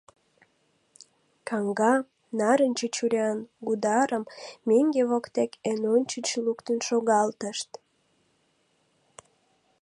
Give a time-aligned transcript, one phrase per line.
[1.49, 1.93] Каҥга,
[2.39, 4.23] нарынче чуриян Гударым
[4.67, 7.69] меҥге воктек эн ончыч луктын шогалтышт.